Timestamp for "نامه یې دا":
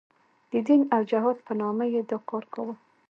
1.61-2.17